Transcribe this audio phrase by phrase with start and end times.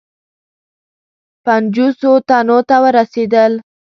[1.45, 3.53] پنجوسو تنو ته ورسېدل.